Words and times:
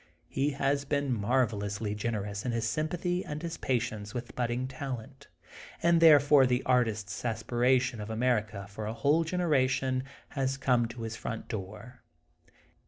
He 0.29 0.49
has 0.53 0.83
been 0.83 1.13
marvelously 1.13 1.93
generous 1.93 2.43
in 2.43 2.53
his 2.53 2.67
sympathy 2.67 3.23
and 3.23 3.43
his 3.43 3.57
patience 3.57 4.15
with 4.15 4.35
budding 4.35 4.67
talent, 4.67 5.27
and 5.83 6.01
therefore 6.01 6.47
the 6.47 6.63
artists' 6.65 7.23
aspiration 7.23 8.01
of 8.01 8.09
America 8.09 8.65
for 8.67 8.87
a 8.87 8.93
whole 8.95 9.23
generation 9.23 10.03
has 10.29 10.57
come 10.57 10.87
to 10.87 11.03
his 11.03 11.15
front 11.15 11.47
door. 11.47 12.01